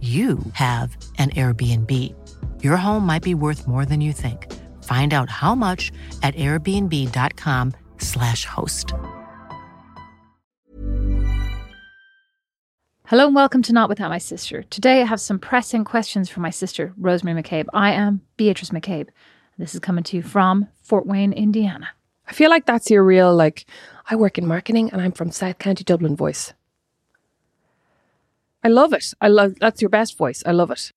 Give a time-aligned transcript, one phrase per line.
[0.00, 1.90] you have an Airbnb.
[2.62, 4.52] Your home might be worth more than you think.
[4.84, 5.90] Find out how much
[6.22, 8.92] at airbnb.com/slash host.
[13.06, 14.64] Hello and welcome to Not Without My Sister.
[14.64, 17.68] Today I have some pressing questions for my sister, Rosemary Mac Cabe.
[17.72, 19.08] I am Beatrice Mac Cabe.
[19.58, 21.88] This is coming to you from Fort Wayne, Indiana.
[22.26, 23.64] I feel like that's your real, like,
[24.10, 26.52] I work in marketing and I'm from South County Dublin voice.
[28.62, 29.14] I love it.
[29.20, 30.42] I love that's your best voice.
[30.46, 30.92] I love it.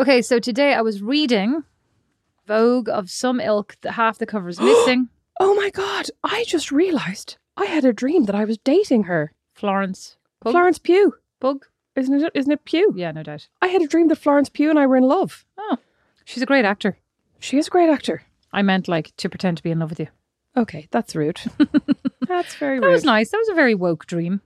[0.00, 1.62] Okay, so today I was reading
[2.46, 5.10] Vogue of some ilk that half the cover is missing.
[5.38, 6.06] Oh my god!
[6.24, 9.34] I just realised I had a dream that I was dating her.
[9.52, 10.16] Florence.
[10.40, 10.52] Pug?
[10.52, 11.66] Florence Pugh, Pug?
[11.96, 12.32] isn't it?
[12.34, 12.94] Isn't it Pugh?
[12.96, 13.48] Yeah, no doubt.
[13.60, 15.44] I had a dream that Florence Pugh and I were in love.
[15.58, 15.76] Oh,
[16.24, 16.96] she's a great actor.
[17.38, 18.22] She is a great actor.
[18.54, 20.08] I meant like to pretend to be in love with you.
[20.56, 21.42] Okay, that's rude.
[22.26, 22.84] that's very rude.
[22.84, 22.92] That rude.
[22.92, 23.32] was nice.
[23.32, 24.40] That was a very woke dream.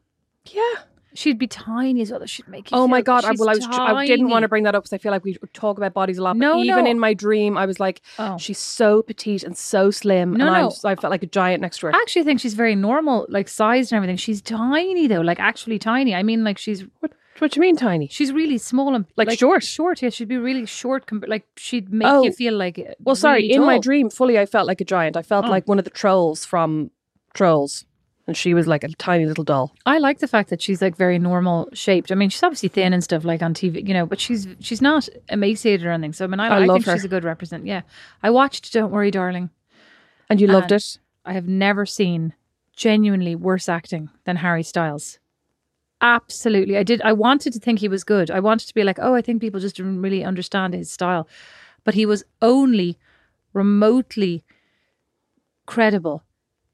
[0.46, 0.74] Yeah.
[1.14, 2.24] She'd be tiny as well.
[2.26, 2.76] She'd make you.
[2.76, 3.24] Oh my god!
[3.24, 3.64] I, well, I was.
[3.66, 5.94] tr- I didn't want to bring that up because I feel like we talk about
[5.94, 6.34] bodies a lot.
[6.34, 6.90] But No, even no.
[6.90, 8.36] in my dream, I was like, Oh.
[8.38, 10.68] she's so petite and so slim, No, and no.
[10.70, 11.94] just- I felt like a giant next to her.
[11.94, 14.16] I actually think she's very normal, like sized and everything.
[14.16, 16.14] She's tiny though, like actually tiny.
[16.14, 17.12] I mean, like she's What?
[17.40, 18.06] What do you mean, tiny?
[18.08, 19.64] she's really small and Like short?
[19.64, 20.10] Short, yeah.
[20.10, 21.02] She'd be really short.
[21.28, 22.22] Like she'd make Oh.
[22.22, 22.78] you feel like.
[22.78, 23.42] uh, Well, sorry.
[23.42, 25.16] really in my dream, fully, I felt like a giant.
[25.16, 25.50] I felt Oh.
[25.50, 26.90] like one of the trolls from
[27.34, 27.84] Trolls,
[28.26, 29.74] and she was like a tiny little doll.
[29.84, 32.10] I like the fact that she's like very normal shaped.
[32.10, 34.80] I mean, she's obviously thin and stuff like on TV, you know, but she's she's
[34.80, 36.12] not emaciated or anything.
[36.14, 36.92] So I mean, I, I I, love think her.
[36.94, 37.66] she's a good represent.
[37.66, 37.82] Yeah,
[38.22, 39.50] I watched Don't Worry, Darling.
[40.30, 40.98] And you loved And it.
[41.26, 42.32] I have never seen
[42.74, 45.18] genuinely worse acting than Harry Styles.
[46.00, 47.00] Absolutely, I did.
[47.02, 48.30] I wanted to think he was good.
[48.30, 51.28] I wanted to be like, oh, I think people just didn't really understand his style,
[51.84, 52.98] but he was only
[53.52, 54.44] remotely
[55.66, 56.22] credible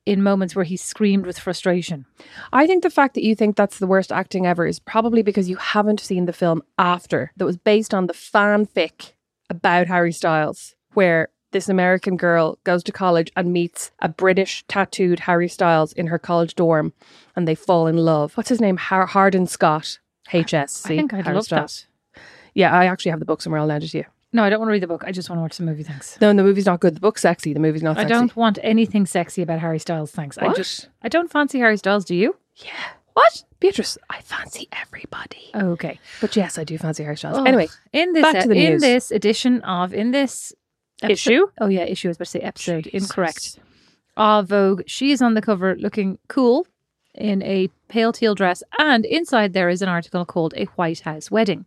[0.06, 2.06] in moments where he screamed with frustration.
[2.52, 5.48] I think the fact that you think that's the worst acting ever is probably because
[5.50, 9.12] you haven't seen the film after that was based on the fanfic
[9.50, 15.20] about Harry Styles, where this American girl goes to college and meets a British tattooed
[15.20, 16.92] Harry Styles in her college dorm
[17.36, 18.36] and they fall in love.
[18.36, 18.76] What's his name?
[18.76, 19.98] Har- Hardin Scott.
[20.28, 20.86] HS.
[20.86, 21.86] I think I'd Harry love Styles.
[22.14, 22.22] that.
[22.54, 23.60] Yeah, I actually have the book somewhere.
[23.60, 24.04] I'll lend it to you.
[24.32, 25.02] No, I don't want to read the book.
[25.04, 25.82] I just want to watch the movie.
[25.82, 26.20] Thanks.
[26.20, 26.94] No, the movie's not good.
[26.94, 27.52] The book's sexy.
[27.52, 28.06] The movie's not Sexy.
[28.14, 30.12] I don't want anything sexy about Harry Styles.
[30.12, 30.38] Thanks.
[30.38, 30.56] I What?
[30.56, 32.04] just I don't fancy Harry Styles.
[32.04, 32.36] Do you?
[32.56, 32.70] Yeah.
[33.14, 33.42] What?
[33.58, 35.50] Beatrice, I fancy everybody.
[35.54, 35.98] Oh, okay.
[36.20, 37.38] But yes, I do fancy Harry Styles.
[37.38, 38.74] Oh, Anyway, in this back to the news.
[38.82, 40.54] in this edition of in this
[41.02, 41.46] episode- Issue?
[41.60, 42.08] Oh yeah, issue.
[42.08, 42.84] I was about to say episode.
[42.84, 43.02] Jesus.
[43.10, 43.58] Incorrect.
[44.16, 44.82] Of Vogue.
[44.86, 46.66] She is on the cover looking cool
[47.14, 51.30] in a pale teal dress, and inside there is an article called "A White House
[51.30, 51.66] Wedding."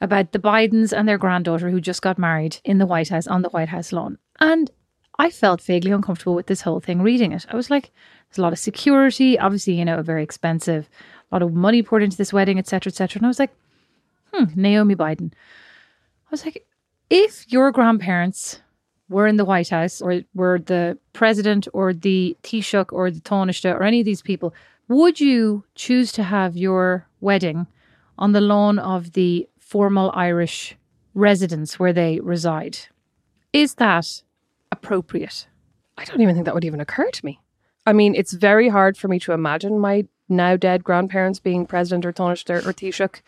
[0.00, 3.42] About the Bidens and their granddaughter who just got married in the White House on
[3.42, 4.18] the White House lawn.
[4.38, 4.70] And
[5.18, 7.44] I felt vaguely uncomfortable with this whole thing reading it.
[7.50, 7.90] I was like,
[8.28, 10.88] there's a lot of security, obviously, you know, a very expensive,
[11.30, 13.18] a lot of money poured into this wedding, etc., etc.
[13.18, 13.50] And I was like,
[14.32, 15.32] hmm, Naomi Biden.
[15.32, 16.64] I was like,
[17.10, 18.60] If your grandparents
[19.10, 23.74] were in the White House or were the president or the Taoiseach or the Taoiseach
[23.74, 24.54] or any of these people,
[24.88, 27.66] would you choose to have your wedding
[28.16, 30.76] on the lawn of the formal Irish
[31.14, 32.76] residence where they reside?
[33.52, 34.22] Is that
[34.72, 35.46] appropriate?
[35.96, 37.40] I don't even think that would even occur to me.
[37.86, 42.04] I mean, it's very hard for me to imagine my now dead grandparents being president
[42.04, 43.20] or Taoiseach or Taoiseach.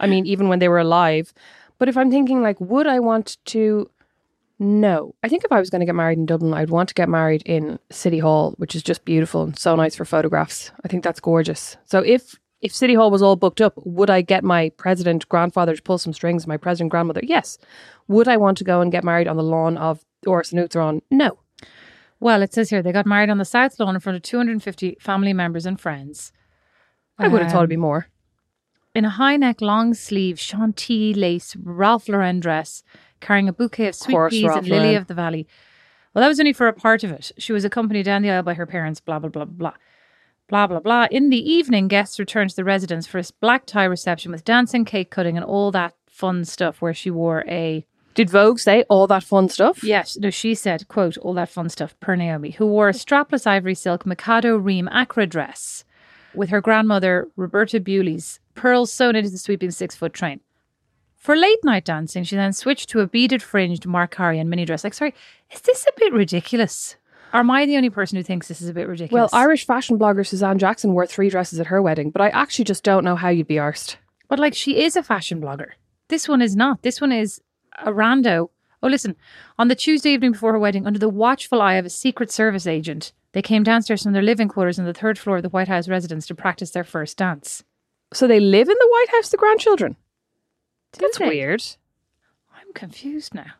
[0.00, 1.32] I mean, even when they were alive.
[1.78, 3.88] But if I'm thinking like, would I want to?
[4.58, 5.14] No.
[5.22, 7.08] I think if I was going to get married in Dublin, I'd want to get
[7.08, 10.72] married in City Hall, which is just beautiful and so nice for photographs.
[10.84, 11.76] I think that's gorgeous.
[11.84, 15.76] So if if City Hall was all booked up, would I get my president grandfather
[15.76, 17.20] to pull some strings, my president grandmother?
[17.22, 17.58] Yes.
[18.08, 21.02] Would I want to go and get married on the lawn of and Uachtaráin?
[21.10, 21.38] No.
[22.20, 24.96] Well, it says here they got married on the South Lawn in front of 250
[24.98, 26.32] family members and friends.
[27.18, 28.06] I would have thought Um, it'd be more.
[28.94, 32.82] in a high neck, long sleeve, Chantilly lace Ralph Lauren dress,
[33.20, 35.46] carrying a bouquet of sweet course, peas Ralph and lily of the valley.
[36.14, 37.30] Well, that was only for a part of it.
[37.36, 39.74] She was accompanied down the aisle by her parents, blah, blah, blah, blah.
[40.54, 41.08] Blah, blah, blah.
[41.10, 44.84] In the evening, guests returned to the residence for a black tie reception with dancing,
[44.84, 47.84] cake cutting, and all that fun stuff where she wore a
[48.14, 49.82] Did Vogue say all that fun stuff?
[49.82, 53.48] Yes, no, she said, quote, all that fun stuff, per Naomi, who wore a strapless
[53.48, 55.84] ivory silk Mikado Reem Acra dress
[56.36, 60.38] with her grandmother, Roberta Buhle's pearls sewn into the sweeping six foot train.
[61.16, 64.84] For late night dancing, she then switched to a beaded fringed Markarian mini dress.
[64.84, 65.14] Like, sorry,
[65.52, 66.94] is this a bit ridiculous?
[67.34, 69.32] Am I the only person who thinks this is a bit ridiculous?
[69.32, 69.40] Well.
[69.40, 72.84] Irish fashion blogger Suzanne Jackson wore three dresses at her wedding, but I actually just
[72.84, 73.96] don't know how you'd be arsed.
[74.28, 75.72] But like she is a fashion blogger.
[76.08, 76.82] This one is not.
[76.82, 77.40] This one is
[77.78, 78.50] a rando.
[78.82, 79.16] Oh, listen.
[79.58, 82.66] On the Tuesday evening before her wedding, under the watchful eye of a Secret Service
[82.66, 85.68] agent, they came downstairs from their living quarters on the third floor of the White
[85.68, 87.64] House residence to practice their first dance.
[88.12, 89.96] So they live in the White House, the grandchildren?
[90.92, 91.28] Did That's they?
[91.28, 91.64] weird.
[92.54, 93.54] I'm confused now.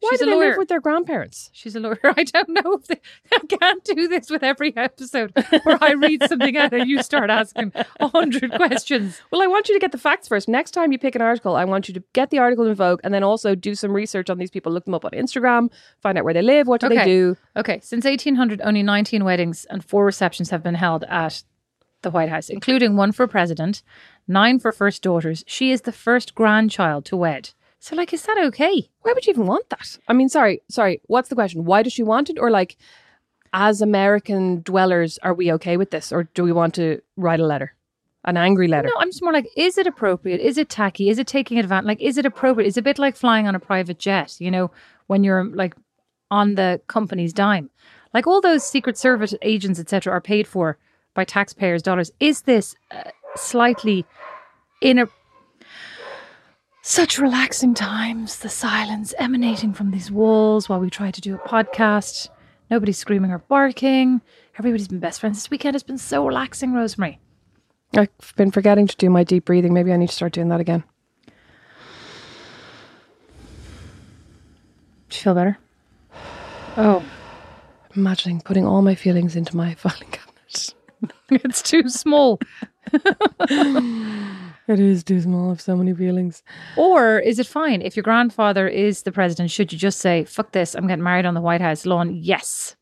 [0.00, 0.48] Why She's do a they lawyer.
[0.50, 1.48] live with their grandparents?
[1.52, 1.98] She's a lawyer.
[2.04, 3.00] I don't know if they,
[3.34, 5.32] I can't do this with every episode
[5.64, 9.20] where I read something out and you start asking a hundred questions.
[9.32, 10.48] Well, I want you to get the facts first.
[10.48, 13.00] Next time you pick an article, I want you to get the article in Vogue
[13.04, 14.72] and then also do some research on these people.
[14.72, 15.70] Look them up on Instagram,
[16.00, 17.36] find out where they live, what do they do.
[17.56, 21.42] Okay, since 1800, only 19 weddings and four receptions have been held at
[22.02, 23.82] the White House, including one for president,
[24.28, 25.42] nine for first daughters.
[25.46, 27.50] She is the first grandchild to wed.
[27.86, 28.90] So, like, is that okay?
[29.02, 29.96] Why would you even want that?
[30.08, 31.00] I mean, sorry, sorry.
[31.04, 31.64] What's the question?
[31.64, 32.36] Why does she want it?
[32.36, 32.76] Or like,
[33.52, 36.10] as American dwellers, are we okay with this?
[36.10, 37.76] Or do we want to write a letter?
[38.24, 38.88] An angry letter?
[38.88, 40.40] No, I'm just more like, is it appropriate?
[40.40, 41.10] Is it tacky?
[41.10, 41.86] Is it taking advantage?
[41.86, 42.66] Like, is it appropriate?
[42.66, 44.72] It's a bit like flying on a private jet, you know,
[45.06, 45.76] when you're like
[46.28, 47.70] on the company's dime.
[48.12, 50.76] Like all those Secret Service agents, etc., are paid for
[51.14, 52.10] by taxpayers' dollars.
[52.18, 54.04] Is this uh, slightly
[54.82, 55.06] in a
[56.86, 58.38] such relaxing times?
[58.38, 62.28] The silence emanating from these walls while we try to do a podcast.
[62.70, 64.20] Nobody's screaming or barking.
[64.56, 65.74] Everybody's been best friends this weekend.
[65.74, 67.18] has been so relaxing, Rosemary.
[67.96, 69.74] I've been forgetting to do my deep breathing.
[69.74, 70.84] Maybe I need to start doing that again.
[75.08, 75.58] Do you feel better?
[76.76, 77.04] Oh.
[77.96, 80.74] Imagining putting all my feelings into my filing cabinet.
[81.30, 82.38] it's too small.
[84.68, 85.46] It is too small.
[85.46, 86.42] I have so many feelings.
[86.76, 89.50] Or is it fine if your grandfather is the president?
[89.50, 92.14] Should you just say, fuck this, I'm getting married on the White House lawn?
[92.14, 92.74] Yes.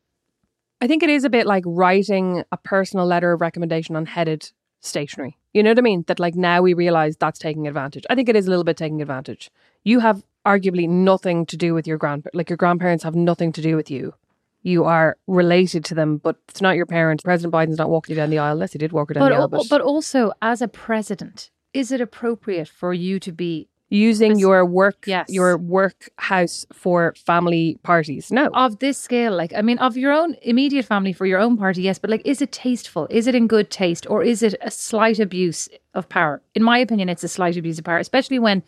[0.81, 4.51] I think it is a bit like writing a personal letter of recommendation on headed
[4.81, 5.37] stationery.
[5.53, 6.05] You know what I mean?
[6.09, 8.05] That like now we realize that's taking advantage.
[8.11, 9.51] I think it is a little bit taking advantage.
[9.85, 13.63] You have arguably nothing to do with your grand like your grandparents have nothing to
[13.63, 14.15] do with you.
[14.63, 17.23] You are related to them, but it's not your parent.
[17.23, 19.29] President Biden's not walking you down the aisle unless he did walk her down But,
[19.29, 19.43] the aisle.
[19.43, 24.33] al- But, but also, as a president, is it appropriate for you to be using
[24.33, 25.27] Pres- your work Yes.
[25.29, 28.33] your workhouse for family parties.
[28.33, 28.47] No.
[28.55, 29.37] of this scale?
[29.37, 32.23] Like, I mean, of your own immediate family for your own party, yes, but like,
[32.25, 33.07] is it tasteful?
[33.11, 34.07] Is it in good taste?
[34.09, 36.43] Or is it a slight abuse of power?
[36.55, 38.63] In my opinion, it's a slight abuse of power, especially when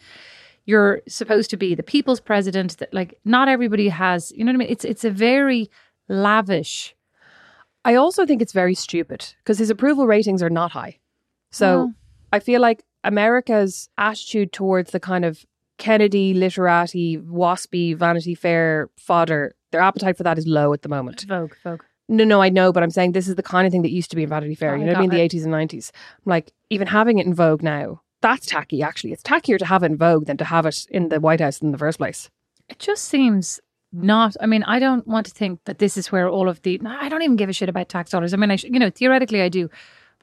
[0.66, 2.76] you're supposed to be the people's president.
[2.78, 4.68] That like, not everybody has, you know what I mean?
[4.70, 5.70] It's it's a very
[6.08, 6.94] lavish.
[7.84, 10.98] I also think it's very stupid because his approval ratings are not high.
[11.50, 11.92] So
[12.32, 15.44] I feel like America's attitude towards the kind of
[15.78, 21.24] Kennedy, literati, waspy, Vanity Fair fodder, their appetite for that is low at the moment.
[21.28, 21.82] Vogue, Vogue.
[22.08, 24.10] No, no, I know, but I'm saying this is the kind of thing that used
[24.10, 24.74] to be in Vanity Fair.
[24.74, 25.10] Oh, you know what I mean?
[25.10, 25.90] got The 80s and 90s.
[26.24, 29.12] I'm Like, even having it in Vogue now, that's tacky, actually.
[29.12, 31.60] It's tackier to have it in Vogue than to have it in the White House
[31.60, 32.30] in the first place.
[32.68, 33.60] It just seems
[33.92, 34.36] not.
[34.40, 36.80] I mean, I don't want to think that this is where all of the.
[36.86, 38.32] I don't even give a shit about tax dollars.
[38.32, 39.68] I mean, I sh- you know theoretically I do.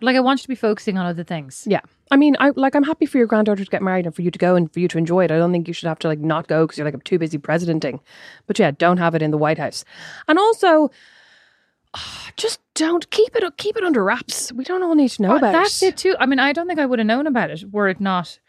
[0.04, 1.66] Like I want you to be focusing on other things.
[1.68, 1.80] Yeah.
[2.12, 4.32] I mean, I like I'm happy for your granddaughter to get married and for you
[4.32, 5.32] to go and for you to enjoy it.
[5.32, 7.18] I don't think you should have to like not go because you're like I'm too
[7.18, 8.02] busy presidenting.
[8.46, 9.86] But yeah, don't have it in the White House.
[10.28, 10.92] And also
[12.36, 14.52] just don't keep it keep it under wraps.
[14.52, 15.88] We don't all need to know about That's it.
[15.88, 16.16] it too.
[16.20, 18.40] I mean, I don't think I would have known about it were it not.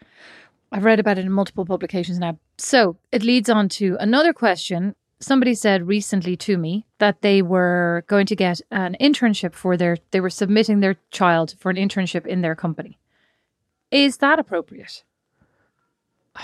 [0.73, 2.37] I've read about it in multiple publications now.
[2.59, 4.97] So it leads on to another question.
[5.25, 9.97] Somebody said recently to me that they were going to get an internship for their,
[10.11, 12.99] they were submitting their child for an internship in their company.
[13.91, 15.03] Is that appropriate?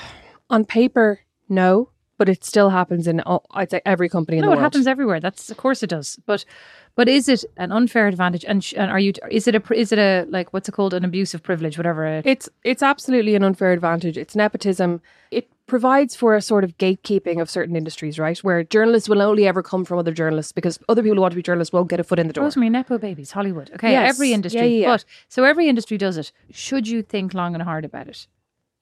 [0.50, 4.46] On paper, no, but it still happens in all, I'd say every company in no,
[4.46, 4.58] the world.
[4.58, 5.20] No, it happens everywhere.
[5.20, 6.18] That's of course it does.
[6.24, 6.46] But
[6.94, 8.44] but is it an unfair advantage?
[8.46, 9.12] And, sh- and are you?
[9.30, 9.62] Is it a?
[9.72, 10.92] Is it a like what's it called?
[10.92, 11.78] An abusive privilege?
[11.78, 12.04] Whatever.
[12.04, 14.18] It, It's it's absolutely an unfair advantage.
[14.18, 15.00] It's nepotism.
[15.30, 18.36] It provides for a sort of gatekeeping of certain industries, right?
[18.40, 21.36] Where journalists will only ever come from other journalists because other people who want to
[21.36, 22.44] be journalists won't get a foot in the door.
[22.44, 23.70] Rosemary, nepo babies, Hollywood.
[23.74, 24.10] Okay, Yes.
[24.14, 24.60] every industry.
[24.60, 24.92] Yeah, yeah, yeah.
[24.94, 26.32] But so every industry does it.
[26.50, 28.26] Should you think long and hard about it?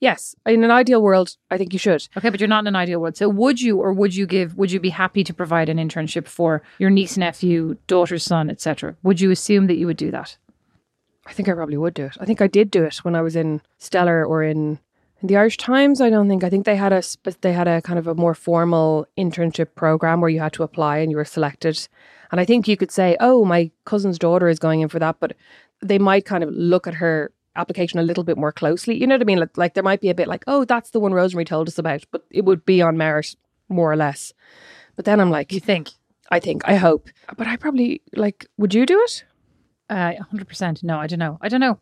[0.00, 2.09] Yes, in an ideal world, I think you should.
[2.16, 3.16] Okay, but you're not in an ideal world.
[3.16, 6.26] So would you or would you give would you be happy to provide an internship
[6.26, 8.97] for your niece, nephew, daughter's son, etc.?
[9.02, 10.37] Would you assume that you would do that?
[11.26, 12.16] I think I probably would do it.
[12.21, 14.78] I think I did do it when I was in Stellar or in
[15.23, 16.01] the Irish Times.
[16.01, 16.45] I don't think.
[16.45, 17.03] I think they had a
[17.41, 20.99] they had a kind of a more formal internship program where you had to apply
[20.99, 21.89] and you were selected.
[22.31, 25.17] And I think you could say, "Oh, my cousin's daughter is going in for that,"
[25.21, 25.35] but
[25.81, 28.97] they might kind of look at her application a little bit more closely.
[28.97, 29.39] You know what I mean?
[29.41, 31.79] Like, like there might be a bit like, "Oh, that's the one Rosemary told us
[31.79, 33.35] about," but it would be on merit
[33.69, 34.33] more or less.
[34.97, 35.91] But then I'm like, You think?
[36.31, 38.47] I think, I hope, but I probably like.
[38.59, 39.25] Would you do it?
[39.89, 40.83] Uh, 100%.
[40.83, 41.39] No, I don't know.
[41.41, 41.79] I don't know.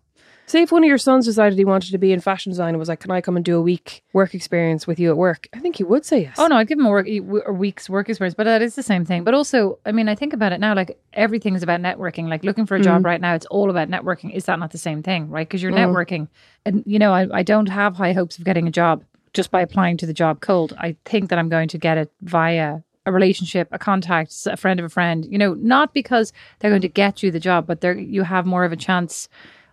[0.49, 2.79] Say if one of your sons decided he wanted to be in fashion design and
[2.79, 5.49] was like, "Can I come and do a week work experience with you at work?"
[5.53, 6.37] I think he would say yes.
[6.39, 8.83] Oh no, I'd give him a, work, a week's work experience, but that is the
[8.83, 9.25] same thing.
[9.25, 10.73] But also, I mean, I think about it now.
[10.75, 12.29] Like everything is about networking.
[12.29, 13.07] Like looking for a job mm.
[13.07, 14.33] right now, it's all about networking.
[14.33, 15.49] Is that not the same thing, right?
[15.49, 15.79] Because you're mm.
[15.79, 16.29] networking,
[16.65, 19.61] and you know, I, I don't have high hopes of getting a job just by
[19.61, 20.75] applying to the job cold.
[20.79, 24.79] I think that I'm going to get it via a relationship, a contact, a friend
[24.79, 25.27] of a friend.
[25.29, 28.47] You know, not because they're going to get you the job, but they're you have
[28.47, 29.29] more of a chance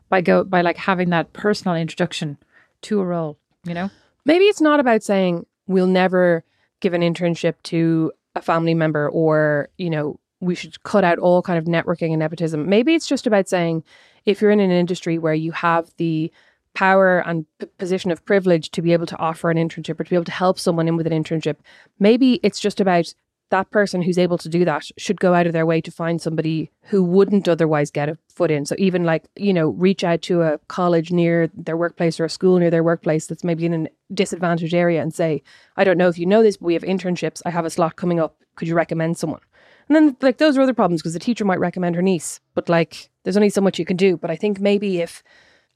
[0.10, 2.38] by go by like having that personal introduction
[2.84, 3.38] to a role.
[3.66, 3.90] You know.
[4.26, 6.44] Maybe it's not about saying we'll never
[6.80, 11.42] give an internship to a family member or, you know, we should cut out all
[11.42, 12.68] kind of networking and nepotism.
[12.68, 13.84] Maybe it's just about saying
[14.26, 16.32] if you're in an industry where you have the
[16.74, 20.10] power and p- position of privilege to be able to offer an internship or to
[20.10, 21.58] be able to help someone in with an internship,
[22.00, 23.14] maybe it's just about
[23.54, 26.20] that person who's able to do that should go out of their way to find
[26.20, 28.66] somebody who wouldn't otherwise get a foot in.
[28.66, 32.30] So even like, you know, reach out to a college near their workplace or a
[32.30, 35.44] school near their workplace that's maybe in a disadvantaged area and say,
[35.78, 37.44] I don't know if you know this, but we have internships.
[37.46, 38.38] I have a slot coming up.
[38.56, 39.42] Could you recommend someone?
[39.88, 42.70] And then like those are other problems because the teacher might recommend her niece, but
[42.70, 44.18] like there's only so much you can do.
[44.18, 45.22] But I think maybe if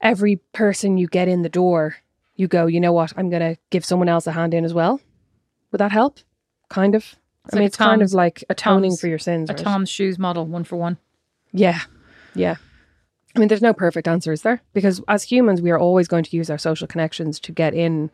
[0.01, 1.97] every person you get in the door,
[2.35, 4.99] you go, you know what, I'm gonna give someone else a hand in as well.
[5.71, 6.21] Would that help?
[6.69, 7.17] Kind of.
[7.53, 9.49] I like mean, a it's kind of like atoning Tom's- for your sins.
[9.49, 9.63] A right?
[9.63, 10.97] Tom's shoes model, one for one.
[11.51, 11.79] Yeah.
[12.35, 12.55] Yeah.
[13.35, 14.61] I mean, there's no perfect answer, is there?
[14.73, 18.09] Because as humans, we are always going to use our social connections to get in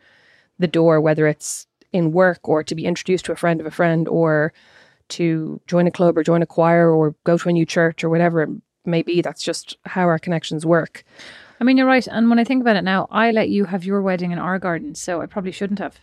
[0.58, 3.70] the door, whether it's in work or to be introduced to a friend of a
[3.70, 4.52] friend or
[5.08, 8.10] to join a club or join a choir or go to a new church or
[8.10, 8.50] whatever it
[8.84, 9.22] may be.
[9.22, 11.04] That's just how our connections work.
[11.60, 12.06] I mean, you're right.
[12.06, 14.58] And when I think about it now, I let you have your wedding in our
[14.58, 15.98] garden, so I probably shouldn't have.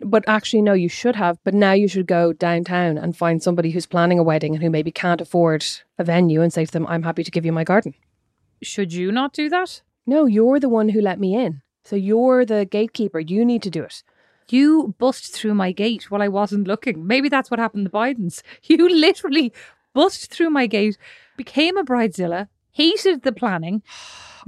[0.00, 1.38] But actually, no, you should have.
[1.44, 4.70] But now you should go downtown and find somebody who's planning a wedding and who
[4.70, 5.64] maybe can't afford
[5.98, 7.94] a venue and say to them, I'm happy to give you my garden.
[8.62, 9.82] Should you not do that?
[10.06, 11.62] No, you're the one who let me in.
[11.84, 13.20] So you're the gatekeeper.
[13.20, 14.02] You need to do it.
[14.50, 17.06] You bust through my gate while I wasn't looking.
[17.06, 18.42] Maybe that's what happened to Bidens.
[18.62, 19.52] You literally
[19.94, 20.96] bust through my gate,
[21.36, 23.82] became a bridezilla, hated the planning,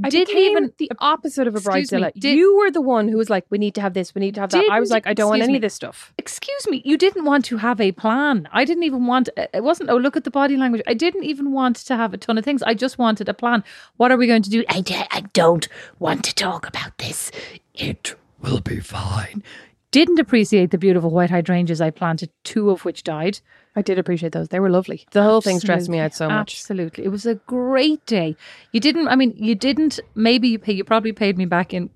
[0.02, 2.12] I didn't even the opposite of a Excuse me, bridezilla.
[2.24, 4.14] did- you were the one who was like, "We need to have this.
[4.14, 5.58] We need to have that." I was like, "I don't want any me.
[5.58, 8.48] of this stuff." Excuse me, you didn't want to have a plan.
[8.60, 10.82] I didn't even want uh, it wasn't oh look at the body language.
[10.86, 12.62] I didn't even want to have a ton of things.
[12.62, 13.62] I just wanted a plan.
[13.98, 14.64] What are we going to do?
[14.76, 15.66] I, d- I don't
[15.98, 17.30] want to talk about this.
[17.74, 19.42] It will be fine.
[19.90, 23.40] Didn't appreciate the beautiful white hydrangeas I planted, two of which died.
[23.76, 24.48] I did appreciate those.
[24.48, 25.06] They were lovely.
[25.12, 26.54] The whole thing stressed me out so much.
[26.54, 27.04] Absolutely.
[27.04, 28.36] It was a great day.
[28.72, 31.90] You didn't, I mean, you didn't, maybe you pay, you probably paid me back in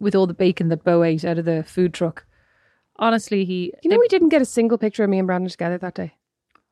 [0.00, 2.24] with all the bacon that Bo ate out of the food truck.
[2.96, 5.78] Honestly, he, You know, we didn't get a single picture of me and Brandon together
[5.78, 6.14] that day.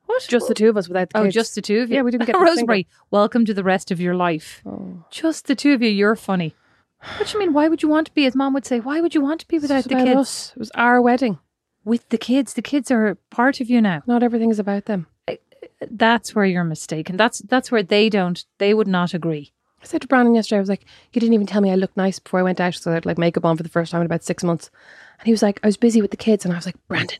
[0.07, 0.21] what?
[0.27, 1.95] Just the two of us without the Oh, just the two of you?
[1.95, 4.61] Yeah, we didn't get a Rosemary, welcome to the rest of your life.
[4.65, 5.05] Oh.
[5.09, 5.89] Just the two of you.
[5.89, 6.53] You're funny.
[7.17, 7.53] What do you mean?
[7.53, 9.47] Why would you want to be, as mom would say, why would you want to
[9.47, 10.19] be without the kids?
[10.19, 10.51] us.
[10.55, 11.39] It was our wedding.
[11.87, 12.53] With the kids.
[12.53, 14.03] The kids are part of you now.
[14.05, 15.07] Not everything is about them.
[15.89, 17.15] That's where you're mistaken.
[17.15, 19.53] That's that's where they don't they would not agree.
[19.81, 21.95] I said to Brandon yesterday, I was like, you didn't even tell me I looked
[21.95, 22.73] nice before I went out.
[22.75, 24.69] So I had like makeup on for the first time in about six months.
[25.19, 26.43] And he was like, I was busy with the kids.
[26.43, 27.19] And I was like, Brandon,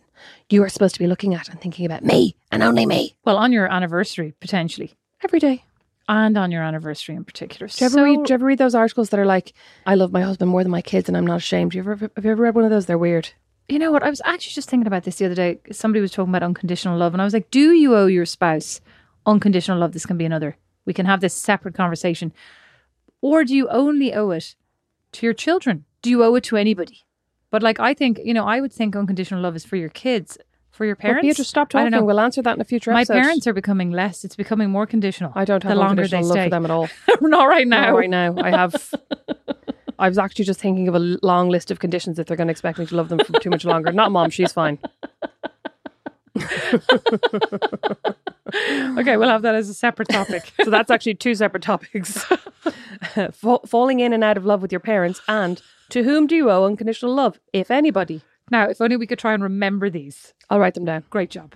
[0.50, 3.38] you are supposed to be looking at and thinking about me and only me Well,
[3.38, 4.96] on your anniversary, potentially.
[5.24, 5.64] every day.
[6.10, 7.68] And on your anniversary in particular.
[7.68, 9.54] Do you, ever read, do you ever read those articles that are like,
[9.86, 11.74] I love my husband more than my kids and I'm not ashamed?
[11.74, 12.86] You ever, have you ever read one of those?
[12.88, 13.30] They're weird.
[13.70, 14.04] You know what?
[14.04, 15.60] I was actually just thinking about this the other day.
[15.72, 18.80] Somebody was talking about unconditional love, and I was like, do you owe your spouse
[19.26, 19.92] unconditional love?
[19.92, 20.56] This can be another.
[20.86, 22.32] We can have this separate conversation.
[23.22, 24.56] Or do you only owe it
[25.14, 25.84] to your children?
[26.02, 27.04] Do you owe it to anybody?
[27.50, 30.38] But like, I think, you know, I would think unconditional love is for your kids,
[30.72, 31.24] for your parents.
[31.26, 32.00] Beatrice, stop I don't talking.
[32.00, 32.06] know.
[32.06, 34.24] We'll answer that in a future My parents are becoming less.
[34.24, 35.34] It's becoming more conditional.
[35.36, 36.44] I don't have the longer they unconditional love stay.
[36.46, 36.90] for them at all.
[37.22, 37.88] Not right now.
[37.92, 38.36] Not right now.
[38.38, 38.76] I have.
[40.00, 42.52] I was actually just thinking of a long list of conditions if they're going to
[42.52, 43.92] expect me to love them for too much longer.
[43.92, 44.80] Not mom, she's fine.
[48.98, 50.54] Okay, we'll have that as a separate topic.
[50.64, 52.24] So that's actually two separate topics:
[53.32, 56.50] Fa- falling in and out of love with your parents, and to whom do you
[56.50, 58.22] owe unconditional love, if anybody?
[58.50, 60.34] now, if only we could try and remember these.
[60.50, 61.04] I'll write them down.
[61.10, 61.56] Great job.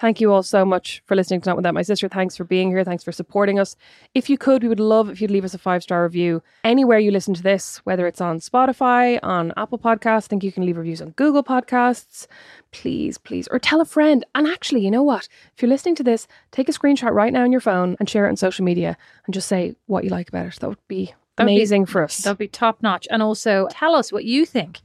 [0.00, 2.08] Thank you all so much for listening to Not Without My Sister.
[2.08, 2.82] Thanks for being here.
[2.84, 3.76] Thanks for supporting us.
[4.14, 6.98] If you could, we would love if you'd leave us a five star review anywhere
[6.98, 10.24] you listen to this, whether it's on Spotify, on Apple Podcasts.
[10.24, 12.26] I think you can leave reviews on Google Podcasts.
[12.72, 14.24] Please, please, or tell a friend.
[14.34, 15.28] And actually, you know what?
[15.54, 18.24] If you're listening to this, take a screenshot right now on your phone and share
[18.24, 20.56] it on social media and just say what you like about it.
[20.60, 22.16] That would be That would be- amazing for us.
[22.16, 23.06] That'd be top notch.
[23.10, 24.80] And also tell us what you think.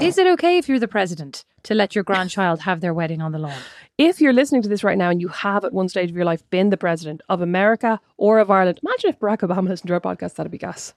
[0.00, 3.32] Is it okay if you're the president to let your grandchild have their wedding on
[3.32, 3.60] the lawn?
[3.98, 6.24] if you're listening to this right now and you have at one stage of your
[6.24, 9.94] life been the president of America or of Ireland, imagine if Barack Obama listened to
[9.94, 10.94] our podcast, that'd be gas.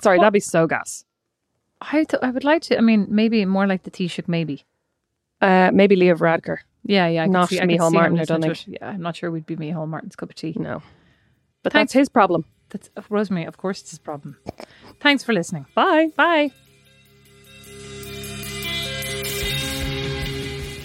[0.00, 1.04] Sorry, that'd be so gas.
[1.80, 2.78] I th- I would like to.
[2.78, 4.64] I mean, maybe more like the Taoiseach, maybe.
[5.40, 6.58] Uh, maybe Leo Varadkar.
[6.84, 7.22] Yeah, yeah.
[7.24, 8.64] I Not see, I could Micheál see him Martin, I don't it.
[8.66, 10.54] Yeah, I'm not sure we'd be Micheál Martin's cup of tea.
[10.56, 10.82] No.
[11.62, 11.92] But Thanks.
[11.92, 12.44] that's his problem.
[12.70, 13.44] That's Rosemary.
[13.46, 14.36] Of course, it's his problem.
[15.00, 15.66] Thanks for listening.
[15.74, 16.10] Bye.
[16.16, 16.50] Bye.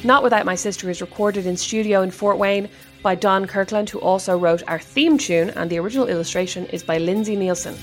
[0.06, 2.68] Not Without My Sister is recorded in studio in Fort Wayne
[3.02, 6.98] by Don Kirkland, who also wrote our theme tune, and the original illustration is by
[6.98, 7.78] Lindsay Neilson.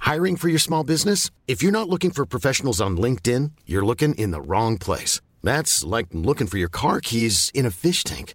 [0.00, 1.30] Hiring for your small business?
[1.46, 5.20] If you're not looking for professionals on LinkedIn, you're looking in the wrong place.
[5.44, 8.34] That's like looking for your car keys in a fish tank.